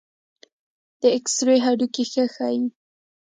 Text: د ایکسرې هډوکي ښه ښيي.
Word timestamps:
د 1.01 1.03
ایکسرې 1.15 1.57
هډوکي 1.65 2.03
ښه 2.11 2.25
ښيي. 2.35 2.61